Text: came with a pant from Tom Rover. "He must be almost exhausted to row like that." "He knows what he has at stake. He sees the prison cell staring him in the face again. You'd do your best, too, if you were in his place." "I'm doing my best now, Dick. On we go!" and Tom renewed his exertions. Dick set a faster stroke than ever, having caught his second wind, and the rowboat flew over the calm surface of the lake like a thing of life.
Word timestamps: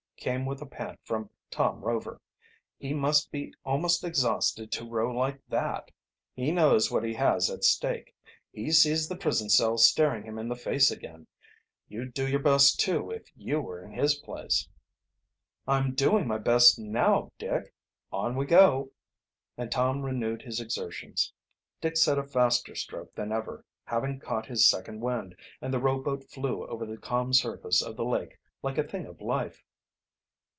came 0.23 0.45
with 0.45 0.61
a 0.61 0.65
pant 0.67 0.99
from 1.03 1.27
Tom 1.49 1.81
Rover. 1.83 2.21
"He 2.77 2.93
must 2.93 3.31
be 3.31 3.51
almost 3.65 4.03
exhausted 4.03 4.71
to 4.73 4.85
row 4.87 5.09
like 5.11 5.41
that." 5.47 5.89
"He 6.35 6.51
knows 6.51 6.91
what 6.91 7.03
he 7.03 7.15
has 7.15 7.49
at 7.49 7.63
stake. 7.63 8.13
He 8.53 8.71
sees 8.71 9.07
the 9.09 9.15
prison 9.15 9.49
cell 9.49 9.79
staring 9.79 10.23
him 10.23 10.37
in 10.37 10.47
the 10.47 10.55
face 10.55 10.91
again. 10.91 11.25
You'd 11.87 12.13
do 12.13 12.29
your 12.29 12.39
best, 12.39 12.79
too, 12.79 13.09
if 13.09 13.31
you 13.35 13.61
were 13.61 13.81
in 13.83 13.93
his 13.93 14.13
place." 14.13 14.69
"I'm 15.67 15.95
doing 15.95 16.27
my 16.27 16.37
best 16.37 16.77
now, 16.77 17.31
Dick. 17.39 17.73
On 18.11 18.35
we 18.35 18.45
go!" 18.45 18.91
and 19.57 19.71
Tom 19.71 20.03
renewed 20.03 20.43
his 20.43 20.59
exertions. 20.59 21.33
Dick 21.81 21.97
set 21.97 22.19
a 22.19 22.23
faster 22.23 22.75
stroke 22.75 23.15
than 23.15 23.31
ever, 23.31 23.65
having 23.85 24.19
caught 24.19 24.45
his 24.45 24.69
second 24.69 24.99
wind, 25.01 25.35
and 25.63 25.73
the 25.73 25.79
rowboat 25.81 26.25
flew 26.29 26.67
over 26.67 26.85
the 26.85 26.97
calm 26.97 27.33
surface 27.33 27.81
of 27.81 27.95
the 27.95 28.05
lake 28.05 28.37
like 28.61 28.77
a 28.77 28.83
thing 28.87 29.07
of 29.07 29.19
life. 29.19 29.63